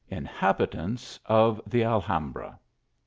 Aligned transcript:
INHABITANTS 0.09 1.19
OF 1.27 1.61
THE 1.67 1.83
ALHAMBRA. 1.83 2.57